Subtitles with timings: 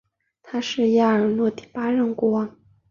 [0.41, 2.57] 他是亚尔诺第八任国王。